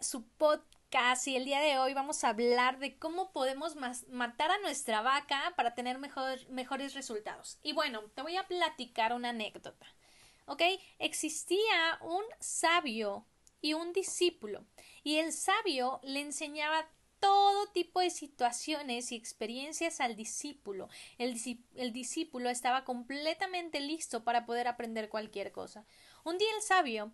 [0.00, 3.76] su podcast y el día de hoy vamos a hablar de cómo podemos
[4.08, 7.58] matar a nuestra vaca para tener mejores resultados.
[7.62, 9.86] Y bueno, te voy a platicar una anécdota.
[10.46, 10.62] ¿Ok?
[10.98, 13.26] Existía un sabio
[13.60, 14.66] y un discípulo
[15.04, 16.88] y el sabio le enseñaba
[17.20, 20.88] todo tipo de situaciones y experiencias al discípulo.
[21.18, 21.34] El,
[21.92, 25.86] discípulo estaba completamente listo para poder aprender cualquier cosa.
[26.24, 27.12] Un día el sabio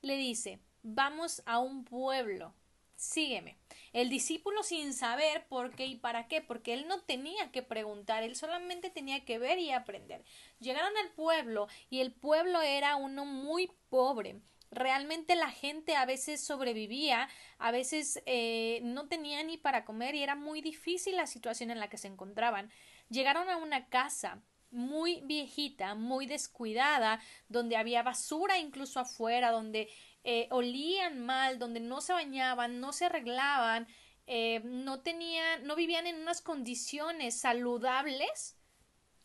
[0.00, 2.52] le dice Vamos a un pueblo.
[2.94, 3.56] Sígueme.
[3.94, 8.22] El discípulo sin saber por qué y para qué, porque él no tenía que preguntar,
[8.22, 10.26] él solamente tenía que ver y aprender.
[10.60, 16.44] Llegaron al pueblo y el pueblo era uno muy pobre realmente la gente a veces
[16.44, 17.28] sobrevivía,
[17.58, 21.78] a veces eh, no tenía ni para comer y era muy difícil la situación en
[21.78, 22.70] la que se encontraban.
[23.08, 24.42] Llegaron a una casa
[24.74, 29.88] muy viejita, muy descuidada, donde había basura incluso afuera, donde
[30.24, 33.86] eh, olían mal, donde no se bañaban, no se arreglaban,
[34.26, 38.56] eh, no tenían, no vivían en unas condiciones saludables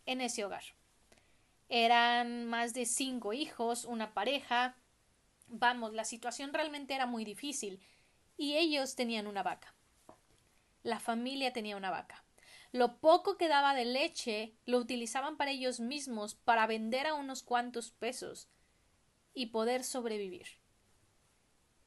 [0.05, 0.63] en ese hogar.
[1.69, 4.75] Eran más de cinco hijos, una pareja,
[5.49, 7.81] Vamos, la situación realmente era muy difícil.
[8.37, 9.73] Y ellos tenían una vaca.
[10.83, 12.23] La familia tenía una vaca.
[12.71, 17.41] Lo poco que daba de leche lo utilizaban para ellos mismos para vender a unos
[17.41, 18.47] cuantos pesos
[19.33, 20.58] y poder sobrevivir.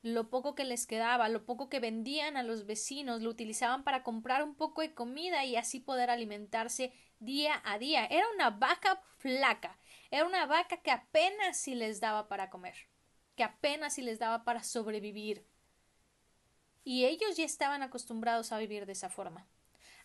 [0.03, 4.03] Lo poco que les quedaba, lo poco que vendían a los vecinos, lo utilizaban para
[4.03, 8.05] comprar un poco de comida y así poder alimentarse día a día.
[8.07, 9.79] Era una vaca flaca,
[10.11, 12.75] era una vaca que apenas si les daba para comer
[13.35, 15.47] que apenas si les daba para sobrevivir.
[16.85, 19.47] Y ellos ya estaban acostumbrados a vivir de esa forma.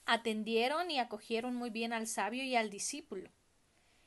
[0.06, 3.32] Atendieron y acogieron muy bien al sabio y al discípulo.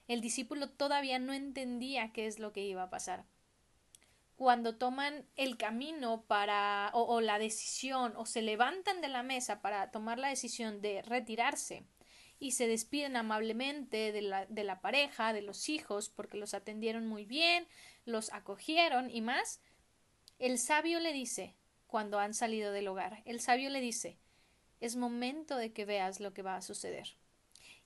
[0.09, 3.25] El discípulo todavía no entendía qué es lo que iba a pasar.
[4.41, 9.91] Cuando toman el camino para o, la decisión o se levantan de la mesa para
[9.91, 11.85] tomar la decisión de retirarse,
[12.39, 17.07] y se despiden amablemente de la, de la pareja, de los hijos, porque los atendieron
[17.07, 17.69] muy bien,
[18.07, 19.61] los acogieron y más,
[20.39, 21.55] el sabio le dice,
[21.87, 24.17] cuando han salido del hogar, el sabio le dice,
[24.81, 27.19] es momento de que veas lo que va a suceder.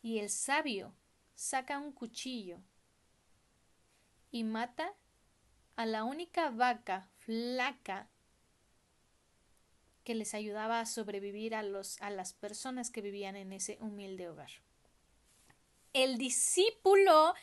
[0.02, 0.94] Y el sabio
[1.34, 2.60] saca un cuchillo
[4.30, 4.94] y mata
[5.76, 8.08] a la única vaca flaca
[10.04, 14.28] que les ayudaba a sobrevivir a, los, a las personas que vivían en ese humilde
[14.28, 14.50] hogar.
[15.92, 17.34] El discípulo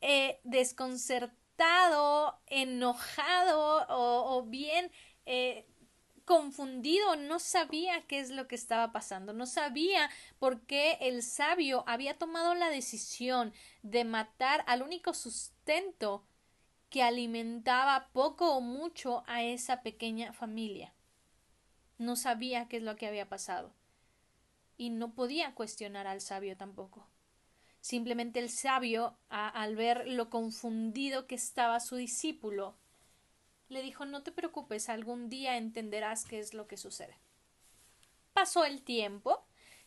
[0.00, 4.92] eh, desconcertado, enojado o, bien
[5.24, 5.66] eh,
[6.26, 11.84] confundido, no sabía qué es lo que estaba pasando, no sabía por qué el sabio
[11.86, 16.26] había tomado la decisión de matar al único sustento
[16.90, 20.92] que alimentaba poco o mucho a esa pequeña familia.
[21.98, 23.72] No sabía qué es lo que había pasado.
[24.76, 27.06] Y no podía cuestionar al sabio tampoco.
[27.80, 32.76] Simplemente el sabio, al ver lo confundido que estaba su discípulo,
[33.68, 37.16] le dijo No te preocupes, algún día entenderás qué es lo que sucede.
[38.32, 39.45] Pasó el tiempo,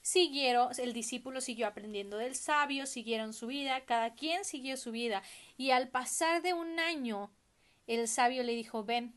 [0.10, 5.22] siguieron, el discípulo siguió aprendiendo del sabio, siguieron su vida, cada quien siguió su vida,
[5.56, 7.32] y al pasar de un año,
[7.86, 9.14] el sabio le dijo Ven,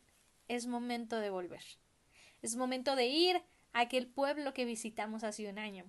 [0.49, 1.63] es momento de volver.
[2.43, 3.37] Es momento de ir
[3.73, 5.87] a aquel pueblo que visitamos hace un año.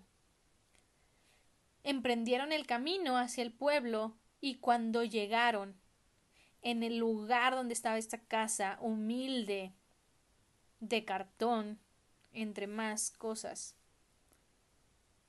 [1.83, 5.75] Emprendieron el camino hacia el pueblo y cuando llegaron
[6.61, 9.73] en el lugar donde estaba esta casa humilde
[10.79, 11.77] de cartón,
[12.31, 13.75] entre más cosas,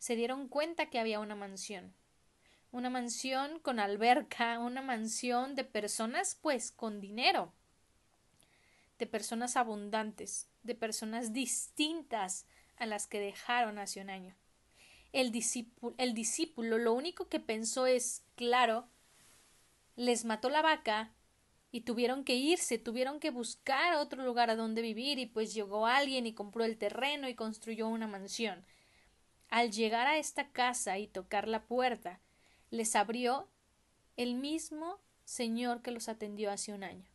[0.04, 1.94] se dieron cuenta que había una mansión.
[2.72, 7.54] Una mansión con alberca, una mansión de personas pues con dinero,
[8.98, 12.44] de personas abundantes de personas distintas
[12.76, 14.34] a las que dejaron hace un año.
[15.14, 18.86] El discípulo, lo único que pensó es claro,
[19.96, 21.14] les mató la vaca
[21.72, 25.86] y tuvieron que irse, tuvieron que buscar otro lugar a donde vivir y pues llegó
[25.86, 28.66] alguien y compró el terreno y construyó una mansión.
[29.54, 32.20] Al llegar a esta casa y tocar la puerta,
[32.70, 33.48] les abrió
[34.16, 37.08] el mismo señor que los atendió hace un año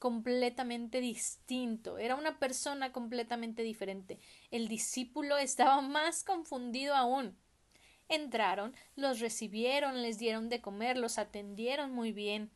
[0.00, 4.18] completamente distinto, era una persona completamente diferente.
[4.50, 7.38] El discípulo estaba más confundido aún.
[8.08, 12.50] Entraron, los recibieron, les dieron de comer, los atendieron muy bien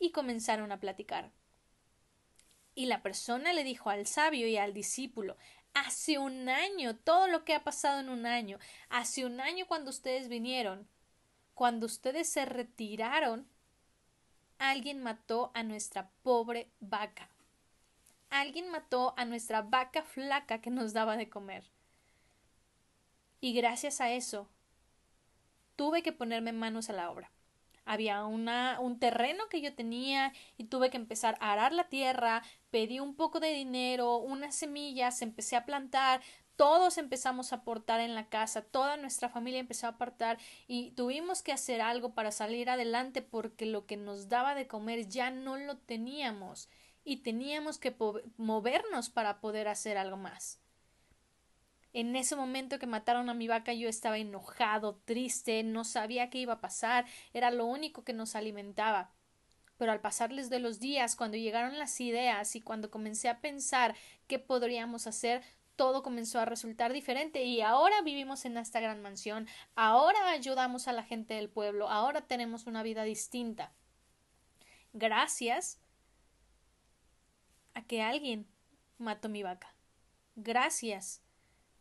[0.00, 1.30] y comenzaron a platicar.
[2.74, 5.36] Y la persona le dijo al sabio y al discípulo
[5.74, 9.90] Hace un año, todo lo que ha pasado en un año, hace un año cuando
[9.90, 10.88] ustedes vinieron,
[11.52, 13.46] cuando ustedes se retiraron,
[14.58, 17.28] alguien mató a nuestra pobre vaca.
[18.30, 21.70] alguien mató a nuestra vaca flaca que nos daba de comer.
[23.40, 24.48] Y gracias a eso
[25.76, 27.30] tuve que ponerme manos a la obra.
[27.84, 32.42] Había una, un terreno que yo tenía y tuve que empezar a arar la tierra,
[32.70, 36.20] pedí un poco de dinero, unas semillas, empecé a plantar,
[36.56, 41.42] todos empezamos a aportar en la casa, toda nuestra familia empezó a aportar y tuvimos
[41.42, 45.56] que hacer algo para salir adelante porque lo que nos daba de comer ya no
[45.56, 46.68] lo teníamos
[47.04, 47.94] y teníamos que
[48.36, 50.63] movernos para poder hacer algo más.
[51.94, 56.38] En ese momento que mataron a mi vaca yo estaba enojado, triste, no sabía qué
[56.38, 59.12] iba a pasar, era lo único que nos alimentaba.
[59.78, 63.94] Pero al pasarles de los días, cuando llegaron las ideas y cuando comencé a pensar
[64.26, 65.42] qué podríamos hacer,
[65.76, 70.92] todo comenzó a resultar diferente y ahora vivimos en esta gran mansión, ahora ayudamos a
[70.92, 73.72] la gente del pueblo, ahora tenemos una vida distinta.
[74.92, 75.80] Gracias
[77.74, 78.48] a que alguien
[78.98, 79.74] mató mi vaca.
[80.34, 81.23] Gracias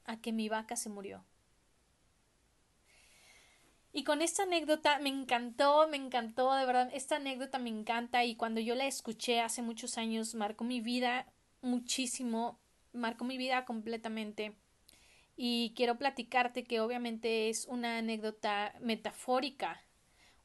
[0.06, 1.24] a que mi vaca se murió.
[3.96, 8.36] Y con esta anécdota me encantó, me encantó, de verdad, esta anécdota me encanta y
[8.36, 11.28] cuando yo la escuché hace muchos años marcó mi vida
[11.62, 12.60] muchísimo,
[12.92, 14.56] marcó mi vida completamente.
[15.36, 19.80] Y quiero platicarte que obviamente es una anécdota metafórica,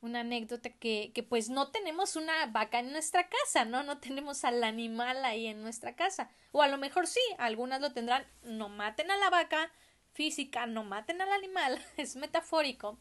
[0.00, 3.82] una anécdota que, que pues no tenemos una vaca en nuestra casa, ¿no?
[3.82, 6.30] No tenemos al animal ahí en nuestra casa.
[6.52, 8.26] O a lo mejor sí, algunas lo tendrán.
[8.42, 9.72] No maten a la vaca
[10.12, 12.98] física, no maten al animal, es metafórico.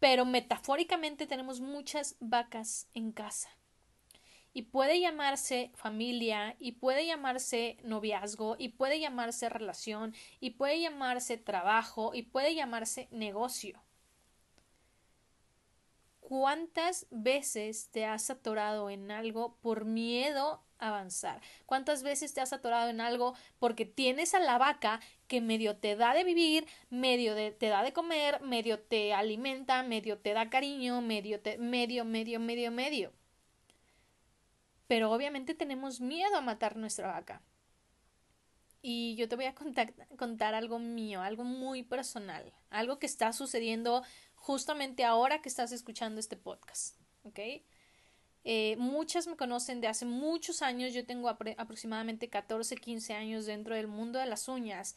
[0.00, 3.48] Pero metafóricamente tenemos muchas vacas en casa.
[4.54, 11.38] Y puede llamarse familia, y puede llamarse noviazgo, y puede llamarse relación, y puede llamarse
[11.38, 13.82] trabajo, y puede llamarse negocio.
[16.32, 21.42] ¿Cuántas veces te has atorado en algo por miedo a avanzar?
[21.66, 25.94] ¿Cuántas veces te has atorado en algo porque tienes a la vaca que medio te
[25.94, 31.02] da de vivir, medio te da de comer, medio te alimenta, medio te da cariño,
[31.02, 33.12] medio te, medio, medio, medio, medio?
[34.86, 37.42] Pero obviamente tenemos miedo a matar nuestra vaca.
[38.80, 43.34] Y yo te voy a contar, contar algo mío, algo muy personal, algo que está
[43.34, 44.02] sucediendo
[44.42, 47.38] justamente ahora que estás escuchando este podcast, ¿ok?
[48.42, 53.76] Eh, muchas me conocen de hace muchos años, yo tengo aproximadamente 14, 15 años dentro
[53.76, 54.96] del mundo de las uñas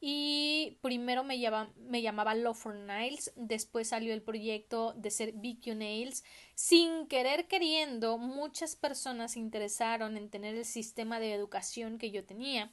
[0.00, 1.38] y primero me,
[1.76, 6.24] me llamaba Love for Nails, después salió el proyecto de ser BQ Nails.
[6.54, 12.24] Sin querer queriendo, muchas personas se interesaron en tener el sistema de educación que yo
[12.24, 12.72] tenía.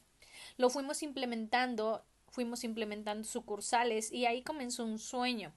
[0.56, 5.54] Lo fuimos implementando, fuimos implementando sucursales y ahí comenzó un sueño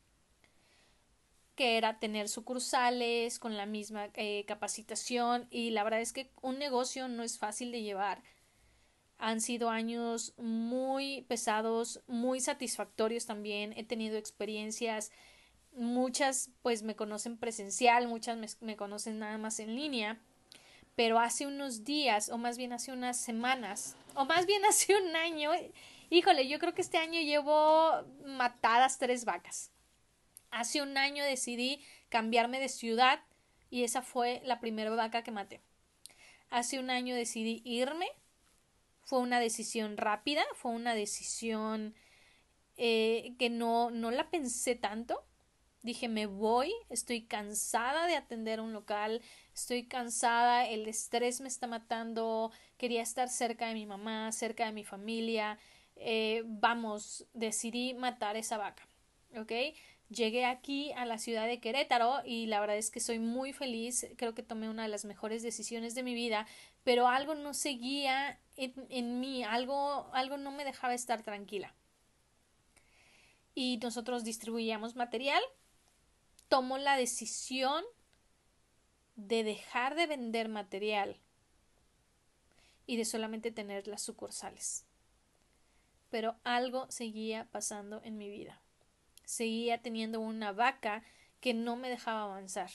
[1.56, 6.58] que era tener sucursales con la misma eh, capacitación y la verdad es que un
[6.58, 8.23] negocio no es fácil de llevar.
[9.19, 13.73] Han sido años muy pesados, muy satisfactorios también.
[13.76, 15.11] He tenido experiencias,
[15.73, 20.20] muchas pues me conocen presencial, muchas me, me conocen nada más en línea.
[20.94, 25.17] Pero hace unos días, o más bien hace unas semanas, o más bien hace un
[25.17, 25.50] año,
[26.11, 29.70] híjole, yo creo que este año llevo matadas tres vacas
[30.56, 33.20] Hace un año decidí cambiarme de ciudad
[33.69, 35.61] y esa fue la primera vaca que maté.
[36.49, 38.07] Hace un año decidí irme.
[39.02, 41.95] Fue una decisión rápida, fue una decisión
[42.78, 45.26] eh, que no, no la pensé tanto.
[45.83, 49.21] Dije, me voy, estoy cansada de atender un local,
[49.54, 54.73] estoy cansada, el estrés me está matando, quería estar cerca de mi mamá, cerca de
[54.73, 55.59] mi familia.
[55.97, 58.88] Eh, vamos, decidí matar esa vaca.
[59.37, 59.52] ¿Ok?
[60.08, 64.06] Llegué aquí a la ciudad de Querétaro y la verdad es que soy muy feliz,
[64.16, 66.46] creo que tomé una de las mejores decisiones de mi vida,
[66.84, 71.75] pero algo no seguía en, en mí, algo, algo no me dejaba estar tranquila.
[73.52, 75.42] Y nosotros distribuíamos material,
[76.48, 77.82] tomo la decisión
[79.16, 81.18] de dejar de vender material
[82.86, 84.84] y de solamente tener las sucursales.
[86.10, 88.62] Pero algo seguía pasando en mi vida
[89.26, 91.02] seguía teniendo una vaca
[91.40, 92.71] que no me dejaba avanzar.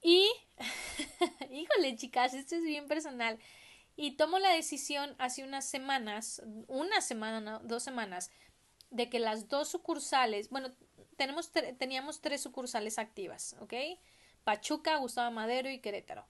[0.00, 0.30] Y,
[1.50, 3.38] híjole chicas, esto es bien personal.
[3.96, 8.30] Y tomo la decisión hace unas semanas, una semana, dos semanas,
[8.90, 10.72] de que las dos sucursales, bueno,
[11.16, 13.74] tenemos teníamos tres sucursales activas, ¿ok?
[14.44, 16.26] Pachuca, Gustavo Madero y Querétaro.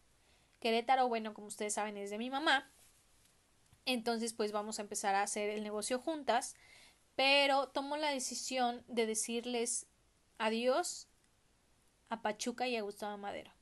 [0.61, 2.71] Querétaro, bueno, como ustedes saben, es de mi mamá.
[3.87, 6.55] Entonces, pues vamos a empezar a hacer el negocio juntas
[7.17, 9.87] pero tomo la decisión de decirles
[10.39, 11.09] adiós
[12.09, 13.53] a Pachuca y a Gustavo Madero.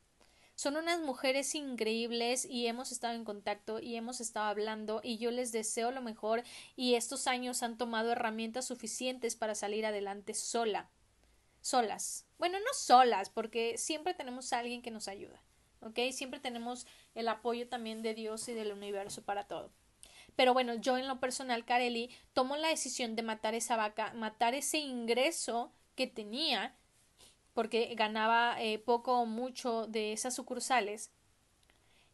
[0.55, 5.31] Son unas mujeres increíbles y hemos estado en contacto y hemos estado hablando y yo
[5.31, 6.43] les deseo lo mejor
[6.77, 10.89] y estos años han tomado herramientas suficientes para salir adelante sola.
[11.63, 12.27] Solas.
[12.39, 15.43] Bueno, no solas, porque siempre tenemos a alguien que nos ayuda.
[15.81, 15.99] ¿Ok?
[16.13, 19.73] Siempre tenemos el apoyo también de Dios y del universo para todo.
[20.37, 24.55] Pero bueno, yo en lo personal, Kareli, tomo la decisión de matar esa vaca, matar
[24.55, 26.75] ese ingreso que tenía
[27.55, 31.11] porque ganaba eh, poco o mucho de esas sucursales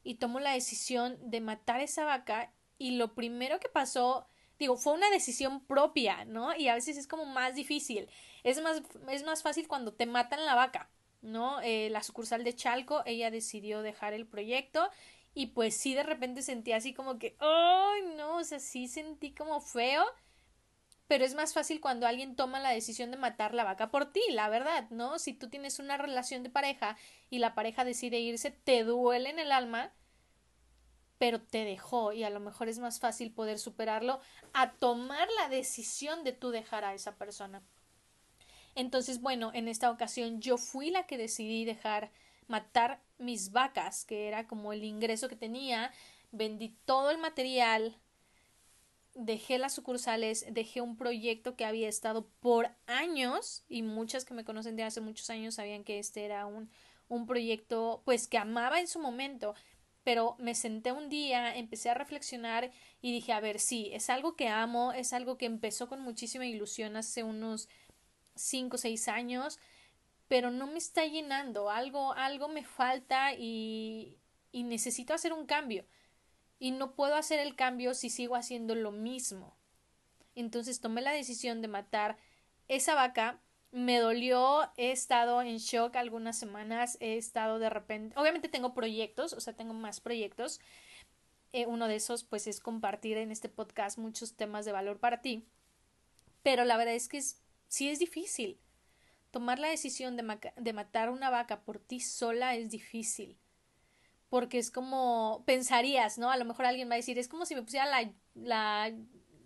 [0.03, 4.27] y tomó la decisión de matar esa vaca y lo primero que pasó
[4.59, 8.09] digo fue una decisión propia no y a veces es como más difícil.
[8.43, 12.55] Es más es más fácil cuando te matan la vaca no eh, la sucursal de
[12.55, 14.89] Chalco ella decidió dejar el proyecto
[15.35, 19.33] y pues sí de repente sentí así como que ay no o sea sí sentí
[19.33, 20.05] como feo
[21.09, 24.21] pero es más fácil cuando alguien toma la decisión de matar la vaca por ti,
[24.31, 25.19] la verdad, ¿no?
[25.19, 26.99] Si tú tienes una relación de pareja
[27.31, 29.91] y la pareja decide irse, te duele en el alma,
[31.17, 34.21] pero te dejó y a lo mejor es más fácil poder superarlo
[34.53, 37.63] a tomar la decisión de tú dejar a esa persona.
[38.75, 42.13] Entonces, bueno, en esta ocasión yo fui la que decidí dejar
[42.49, 45.93] matar mis vacas, que era como el ingreso que tenía,
[46.33, 47.97] vendí todo el material,
[49.14, 54.45] dejé las sucursales, dejé un proyecto que había estado por años y muchas que me
[54.45, 56.71] conocen de hace muchos años sabían que este era un,
[57.09, 59.55] un proyecto pues que amaba en su momento,
[60.05, 62.71] pero me senté un día, empecé a reflexionar
[63.02, 66.47] y dije, a ver, sí, es algo que amo, es algo que empezó con muchísima
[66.47, 67.69] ilusión hace unos
[68.35, 69.59] cinco o seis años,
[70.29, 74.19] pero no me está llenando, algo, algo me falta y,
[74.53, 75.85] y necesito hacer un cambio
[76.59, 79.57] y no puedo hacer el cambio si sigo haciendo lo mismo.
[80.35, 82.19] Entonces tomé la decisión de matar
[82.69, 83.41] esa vaca.
[83.71, 89.35] Me dolió, he estado en shock algunas semanas, he estado de repente, obviamente tengo proyectos,
[89.35, 90.61] o sea, tengo más proyectos.
[91.53, 95.21] Eh, uno de esos, pues, es compartir en este podcast muchos temas de valor para
[95.21, 95.47] ti.
[96.43, 97.21] Pero la verdad es que
[97.69, 98.59] sí es difícil.
[99.31, 103.39] Tomar la decisión de, de matar una vaca por ti sola es difícil
[104.29, 106.31] porque es como pensarías, ¿no?
[106.31, 108.93] A lo mejor alguien va a decir, es como si me pusiera la, la,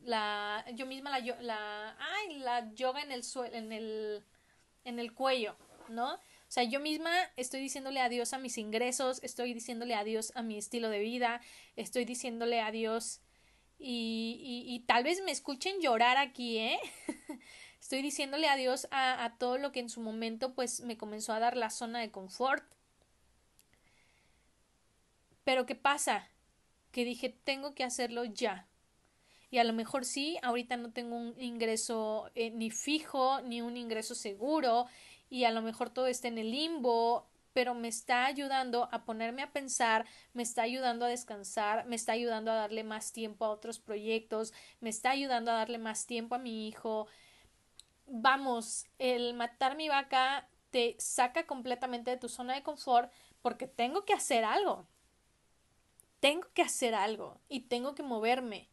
[0.02, 4.24] la yo misma la, la, ay, la yoga en el suelo, en el,
[4.84, 5.56] en el cuello,
[5.88, 6.14] ¿no?
[6.14, 10.58] O sea, yo misma estoy diciéndole adiós a mis ingresos, estoy diciéndole adiós a mi
[10.58, 11.40] estilo de vida,
[11.76, 13.20] estoy diciéndole adiós
[13.78, 16.78] y, y, y tal vez me escuchen llorar aquí, ¿eh?
[17.82, 21.40] estoy diciéndole adiós a, a todo lo que en su momento pues me comenzó a
[21.40, 22.64] dar la zona de confort,
[25.44, 26.28] pero ¿qué pasa?
[26.92, 28.66] Que dije, tengo que hacerlo ya.
[29.50, 33.76] Y a lo mejor sí, ahorita no tengo un ingreso eh, ni fijo, ni un
[33.76, 34.86] ingreso seguro,
[35.30, 39.42] y a lo mejor todo está en el limbo, pero me está ayudando a ponerme
[39.42, 43.50] a pensar, me está ayudando a descansar, me está ayudando a darle más tiempo a
[43.50, 47.08] otros proyectos, me está ayudando a darle más tiempo a mi hijo.
[48.14, 53.10] Vamos, el matar mi vaca te saca completamente de tu zona de confort
[53.42, 54.86] porque tengo que hacer algo
[56.22, 58.68] tengo que hacer algo y tengo que moverme.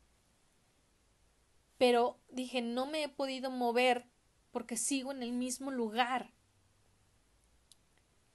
[1.80, 4.06] Pero dije, no me he podido mover
[4.52, 6.30] porque sigo en el mismo lugar.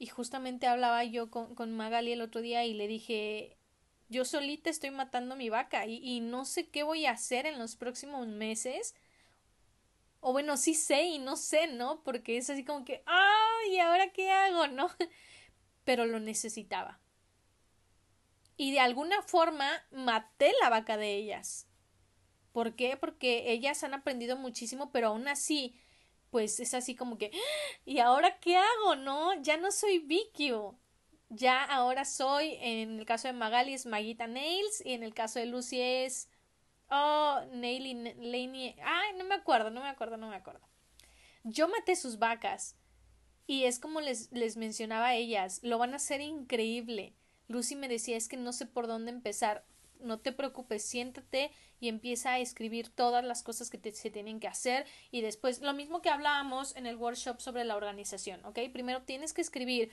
[0.00, 3.56] Y justamente hablaba yo con, con Magali el otro día y le dije,
[4.08, 7.60] yo solita estoy matando mi vaca y, y no sé qué voy a hacer en
[7.60, 8.96] los próximos meses.
[10.26, 12.02] O bueno, sí sé y no sé, ¿no?
[12.02, 13.74] Porque es así como que, ¡ay!
[13.74, 14.66] ¿Y ahora qué hago?
[14.68, 14.90] ¿No?
[15.84, 17.00] Pero lo necesitaba
[18.56, 21.66] y de alguna forma maté la vaca de ellas.
[22.52, 22.96] ¿Por qué?
[22.96, 25.74] Porque ellas han aprendido muchísimo, pero aún así,
[26.30, 27.78] pues es así como que, ¡Ah!
[27.84, 28.96] ¿y ahora qué hago?
[28.96, 30.52] No, ya no soy Vicky.
[31.30, 35.40] Ya ahora soy, en el caso de Magali es Maguita Nails y en el caso
[35.40, 36.28] de Lucy es,
[36.90, 40.66] oh, Naily, Laney, ay, no me acuerdo, no me acuerdo, no me acuerdo.
[41.44, 42.76] Yo maté sus vacas
[43.46, 47.14] y es como les, les mencionaba a ellas, lo van a hacer increíble
[47.48, 49.64] Lucy me decía es que no sé por dónde empezar.
[50.00, 54.48] No te preocupes, siéntate y empieza a escribir todas las cosas que se tienen que
[54.48, 58.58] hacer y después lo mismo que hablábamos en el workshop sobre la organización, ¿ok?
[58.72, 59.92] Primero tienes que escribir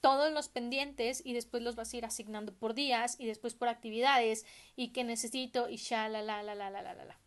[0.00, 3.68] todos los pendientes y después los vas a ir asignando por días y después por
[3.68, 4.44] actividades
[4.76, 7.18] y que necesito y ya la la la la la la la.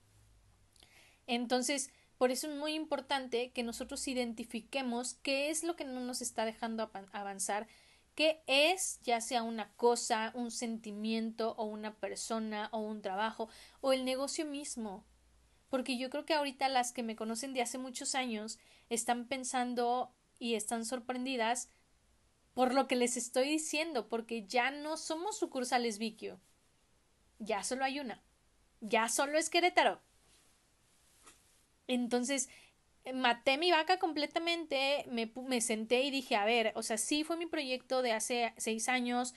[1.27, 6.21] Entonces, por eso es muy importante que nosotros identifiquemos qué es lo que no nos
[6.21, 7.67] está dejando avanzar
[8.15, 13.49] qué es, ya sea una cosa, un sentimiento o una persona o un trabajo
[13.79, 15.05] o el negocio mismo.
[15.69, 18.59] Porque yo creo que ahorita las que me conocen de hace muchos años
[18.89, 21.69] están pensando y están sorprendidas
[22.53, 26.41] por lo que les estoy diciendo, porque ya no somos sucursales Vicchio.
[27.39, 28.21] Ya solo hay una.
[28.81, 30.01] Ya solo es Querétaro.
[31.93, 32.49] Entonces,
[33.13, 37.35] maté mi vaca completamente, me, me, senté y dije, a ver, o sea, sí fue
[37.35, 39.33] mi proyecto de hace seis años,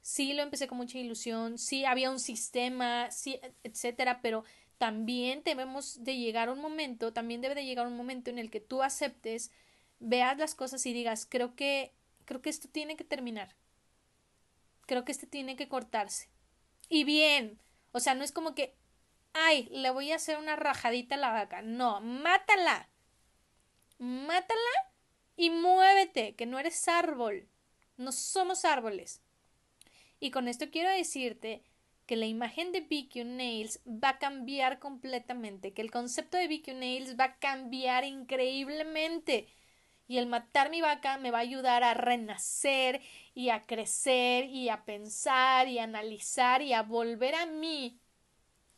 [0.00, 4.44] sí lo empecé con mucha ilusión, sí había un sistema, sí, etcétera, pero
[4.78, 8.50] también debemos de llegar a un momento, también debe de llegar un momento en el
[8.50, 9.50] que tú aceptes,
[9.98, 11.92] veas las cosas y digas, creo que,
[12.24, 13.54] creo que esto tiene que terminar.
[14.86, 16.30] Creo que esto tiene que cortarse.
[16.88, 17.58] Y bien,
[17.92, 18.77] o sea, no es como que,
[19.46, 21.62] ay, le voy a hacer una rajadita a la vaca.
[21.62, 22.88] No, mátala.
[23.98, 24.92] Mátala
[25.36, 27.48] y muévete, que no eres árbol.
[27.96, 29.22] No somos árboles.
[30.20, 31.62] Y con esto quiero decirte
[32.06, 36.74] que la imagen de BQ Nails va a cambiar completamente, que el concepto de BQ
[36.74, 39.48] Nails va a cambiar increíblemente.
[40.06, 43.02] Y el matar mi vaca me va a ayudar a renacer
[43.34, 48.00] y a crecer y a pensar y a analizar y a volver a mí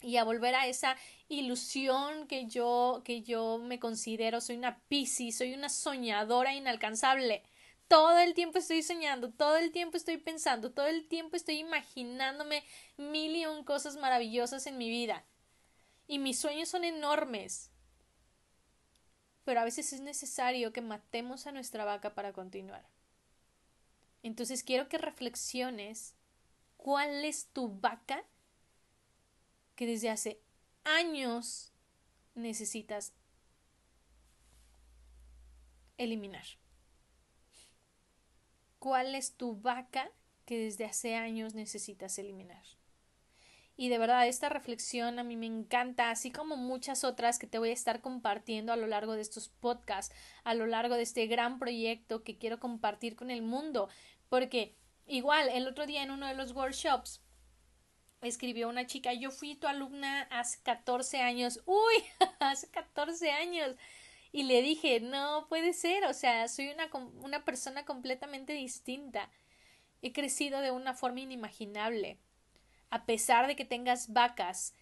[0.02, 0.97] y a volver a esa
[1.28, 7.42] ilusión que yo que yo me considero soy una piscis, soy una soñadora inalcanzable.
[7.88, 12.62] Todo el tiempo estoy soñando, todo el tiempo estoy pensando, todo el tiempo estoy imaginándome
[12.97, 15.25] mil y un cosas maravillosas en mi vida.
[16.07, 17.71] Y mis sueños son enormes.
[19.45, 22.87] Pero a veces es necesario que matemos a nuestra vaca para continuar.
[24.23, 26.14] Entonces quiero que reflexiones
[26.76, 28.25] cuál es tu vaca
[29.80, 30.42] que desde hace
[30.84, 31.72] años
[32.34, 33.14] necesitas
[35.96, 36.44] eliminar.
[38.78, 40.12] ¿Cuál es tu vaca
[40.44, 42.62] que desde hace años necesitas eliminar?
[43.75, 47.58] Y de verdad, esta reflexión a mí me encanta, así como muchas otras que te
[47.58, 51.26] voy a estar compartiendo a lo largo de estos podcasts, a lo largo de este
[51.26, 53.88] gran proyecto que quiero compartir con el mundo.
[54.28, 57.22] Porque igual, el otro día en uno de los workshops,
[58.23, 61.61] escribió una chica, yo fui tu alumna hace 14 años.
[61.67, 62.04] Uy,
[62.41, 63.76] hace 14 años
[64.33, 66.89] y le dije, no puede ser, o sea, soy una,
[67.23, 69.28] una persona completamente distinta.
[70.02, 72.19] He crecido de una forma inimaginable.
[72.91, 74.75] A pesar de que tengas vacas,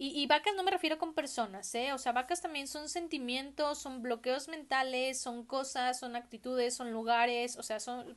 [0.00, 1.92] y, y, vacas no me refiero con personas, ¿eh?
[1.92, 7.56] O sea, vacas también son sentimientos, son bloqueos mentales, son cosas, son actitudes, son lugares,
[7.56, 8.16] o sea, son...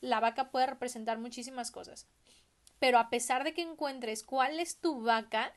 [0.00, 2.08] La vaca puede representar muchísimas cosas.
[2.82, 5.54] Pero a pesar de que encuentres cuál es tu vaca,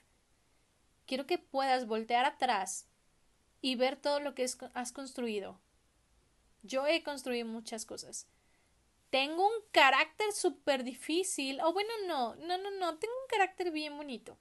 [1.08, 2.88] quiero que puedas voltear atrás
[3.62, 5.60] y ver todo lo que has construido.
[6.62, 8.28] Yo he construido muchas cosas.
[9.10, 11.62] Tengo un carácter súper difícil.
[11.62, 13.00] O bueno, no, no, no, no.
[13.00, 14.38] Tengo un carácter bien bonito.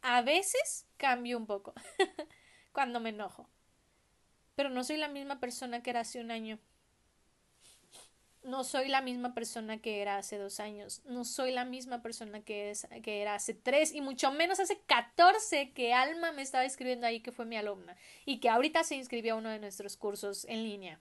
[0.00, 1.74] A veces cambio un poco
[2.72, 3.48] cuando me enojo.
[4.54, 6.60] Pero no soy la misma persona que era hace un año
[8.46, 12.40] no soy la misma persona que era hace dos años, no soy la misma persona
[12.40, 16.64] que, es, que era hace tres y mucho menos hace catorce que Alma me estaba
[16.64, 19.96] escribiendo ahí que fue mi alumna y que ahorita se inscribió a uno de nuestros
[19.96, 21.00] cursos en línea.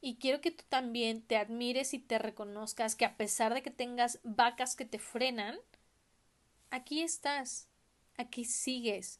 [0.00, 3.72] Y quiero que tú también te admires y te reconozcas que a pesar de que
[3.72, 5.58] tengas vacas que te frenan,
[6.70, 7.66] aquí estás,
[8.16, 9.18] aquí sigues.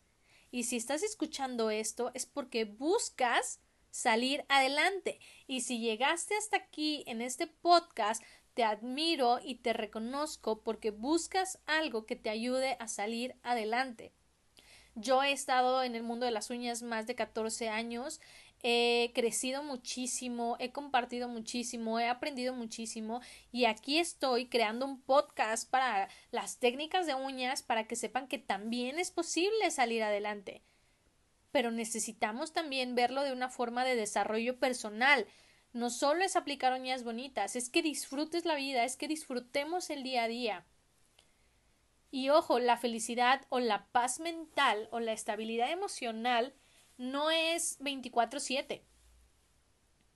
[0.52, 3.58] Y si estás escuchando esto es porque buscas
[3.98, 5.18] salir adelante.
[5.48, 8.22] Y si llegaste hasta aquí en este podcast,
[8.54, 14.12] te admiro y te reconozco porque buscas algo que te ayude a salir adelante.
[14.94, 18.20] Yo he estado en el mundo de las uñas más de 14 años,
[18.62, 23.20] he crecido muchísimo, he compartido muchísimo, he aprendido muchísimo
[23.52, 28.38] y aquí estoy creando un podcast para las técnicas de uñas para que sepan que
[28.38, 30.62] también es posible salir adelante
[31.50, 35.26] pero necesitamos también verlo de una forma de desarrollo personal.
[35.72, 40.02] No solo es aplicar uñas bonitas, es que disfrutes la vida, es que disfrutemos el
[40.02, 40.64] día a día.
[42.10, 46.54] Y ojo, la felicidad o la paz mental o la estabilidad emocional
[46.96, 48.82] no es 24/7.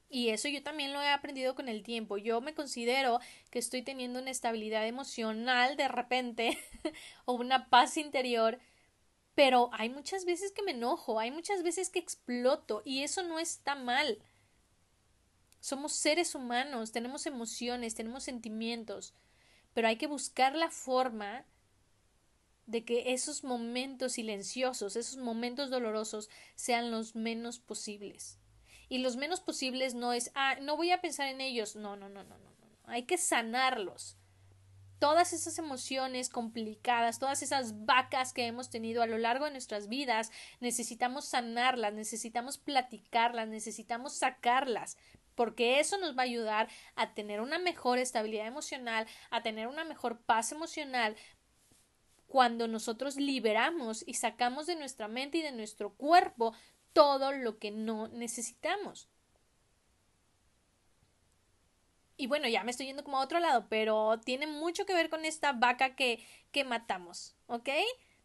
[0.09, 2.19] Y eso yo también lo he aprendido con el tiempo.
[2.19, 3.19] Yo me considero
[3.51, 6.59] que estoy teniendo una estabilidad emocional de repente
[7.25, 8.59] o una paz interior
[9.35, 13.39] pero hay muchas veces que me enojo, hay muchas veces que exploto y eso no
[13.39, 14.19] está mal.
[15.61, 19.15] Somos seres humanos, tenemos emociones, tenemos sentimientos,
[19.75, 21.47] pero hay que buscar la forma
[22.67, 28.39] de que esos momentos silenciosos, esos momentos dolorosos sean los menos posibles.
[28.89, 31.77] Y los menos posibles no es, ah, no voy a pensar en ellos.
[31.77, 32.67] No, no, no, no, no, no.
[32.85, 34.19] Hay que sanarlos
[35.03, 39.89] todas esas emociones complicadas, todas esas vacas que hemos tenido a lo largo de nuestras
[39.89, 44.97] vidas, necesitamos sanarlas, necesitamos platicarlas, necesitamos sacarlas,
[45.35, 49.83] porque eso nos va a ayudar a tener una mejor estabilidad emocional, a tener una
[49.83, 51.17] mejor paz emocional,
[52.29, 56.55] cuando nosotros liberamos y sacamos de nuestra mente y de nuestro cuerpo
[56.93, 59.09] todo lo que no necesitamos.
[62.23, 65.11] Y bueno, ya me estoy yendo como a otro lado, pero tiene mucho que ver
[65.11, 67.69] con esta vaca que, que matamos, ¿ok?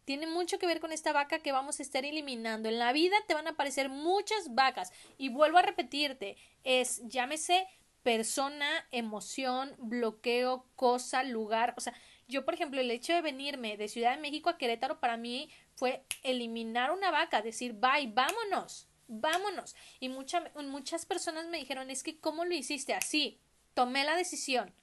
[0.04, 2.68] Tiene mucho que ver con esta vaca que vamos a estar eliminando.
[2.68, 4.92] En la vida te van a aparecer muchas vacas.
[5.16, 7.66] Y vuelvo a repetirte, es, llámese
[8.04, 11.74] persona, emoción, bloqueo, cosa, lugar.
[11.76, 11.92] O sea,
[12.28, 15.50] yo, por ejemplo, el hecho de venirme de Ciudad de México a Querétaro para mí
[15.74, 19.74] fue eliminar una vaca, decir, bye, vámonos, vámonos.
[19.98, 23.40] Y muchas personas me dijeron, es que, ¿cómo lo hiciste así?
[23.78, 24.74] Tomé la decisión.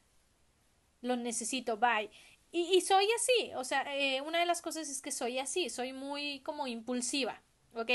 [1.01, 2.09] Lo necesito, bye.
[2.53, 5.91] Y, soy así, o sea, eh, una de las cosas es que soy así, soy
[5.91, 7.41] muy como impulsiva,
[7.73, 7.89] ¿ok?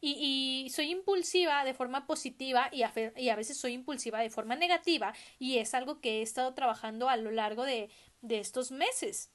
[0.00, 4.28] Y, y soy impulsiva de forma positiva y a, y a, veces soy impulsiva de
[4.28, 7.88] forma negativa y es algo que he estado trabajando a lo largo de,
[8.20, 9.30] de estos meses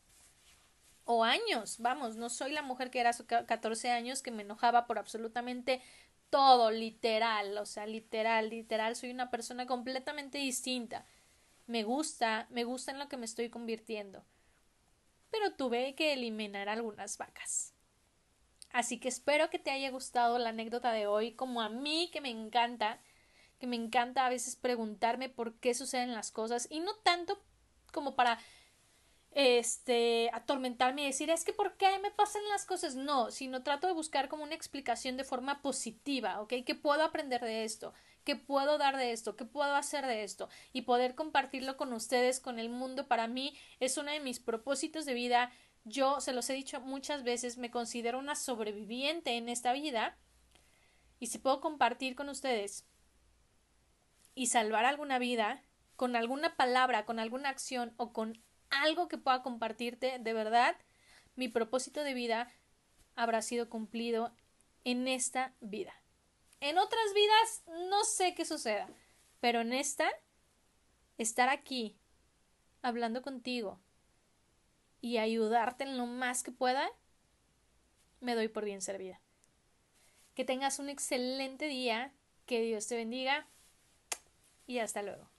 [1.06, 4.88] o años, vamos, no soy la mujer que era hace 14 años que me enojaba
[4.88, 5.82] por absolutamente
[6.30, 11.06] todo, literal, o sea, literal, literal, soy una persona completamente distinta.
[11.68, 14.26] Me gusta, me gusta en lo que me estoy convirtiendo
[15.36, 17.74] pero tuve que eliminar algunas vacas.
[18.72, 22.22] Así que espero que te haya gustado la anécdota de hoy, como a mí que
[22.22, 23.02] me encanta,
[23.60, 27.42] que me encanta a veces preguntarme por qué suceden las cosas y no tanto
[27.92, 28.40] como para
[29.36, 33.86] este atormentarme y decir es que por qué me pasan las cosas no sino trato
[33.86, 36.54] de buscar como una explicación de forma positiva ¿ok?
[36.66, 37.94] ¿qué puedo aprender de esto?
[38.24, 39.36] ¿qué puedo dar de esto?
[39.36, 40.48] ¿qué puedo hacer de esto?
[40.72, 45.06] y poder compartirlo con ustedes con el mundo para mí es uno de mis propósitos
[45.06, 45.52] de vida
[45.84, 50.18] yo se los he dicho muchas veces me considero una sobreviviente en esta vida
[51.20, 52.86] y si puedo compartir con ustedes
[54.34, 55.62] y salvar alguna vida
[55.98, 58.42] con alguna palabra, con alguna acción o con
[58.82, 60.76] algo que pueda compartirte, de verdad,
[61.36, 62.52] mi propósito de vida
[63.16, 64.32] habrá sido cumplido
[64.84, 65.94] en esta vida.
[66.62, 68.88] En otras vidas no sé qué suceda,
[69.40, 70.10] pero en esta,
[71.18, 71.96] estar aquí,
[72.82, 73.80] hablando contigo
[75.02, 76.90] y ayudarte en lo más que pueda,
[78.22, 79.20] me doy por bien servida.
[80.34, 82.12] Que tengas un excelente día,
[82.46, 83.48] que Dios te bendiga
[84.68, 85.30] y hasta luego.